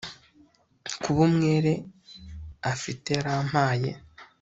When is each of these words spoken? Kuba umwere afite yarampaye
Kuba 1.01 1.19
umwere 1.29 1.73
afite 2.71 3.07
yarampaye 3.17 3.91